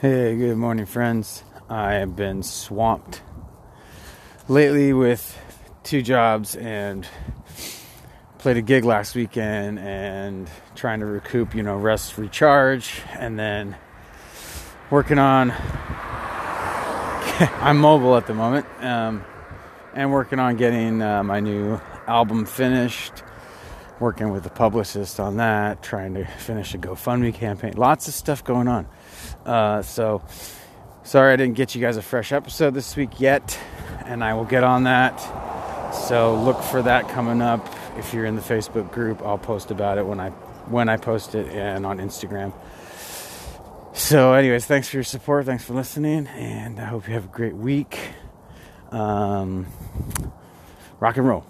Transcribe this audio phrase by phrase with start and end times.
[0.00, 1.44] Hey, good morning, friends.
[1.68, 3.20] I have been swamped
[4.48, 5.38] lately with
[5.82, 7.06] two jobs and
[8.38, 13.76] played a gig last weekend and trying to recoup, you know, rest, recharge, and then
[14.88, 15.50] working on.
[17.60, 19.22] I'm mobile at the moment, um,
[19.92, 23.22] and working on getting uh, my new album finished.
[23.98, 27.74] Working with the publicist on that, trying to finish a GoFundMe campaign.
[27.76, 28.88] Lots of stuff going on.
[29.44, 30.22] Uh, so,
[31.02, 33.58] sorry I didn't get you guys a fresh episode this week yet,
[34.04, 35.18] and I will get on that.
[35.94, 37.66] So look for that coming up.
[37.96, 40.30] If you're in the Facebook group, I'll post about it when I
[40.70, 42.52] when I post it and on Instagram.
[43.92, 45.46] So, anyways, thanks for your support.
[45.46, 47.98] Thanks for listening, and I hope you have a great week.
[48.92, 49.66] Um,
[51.00, 51.49] rock and roll.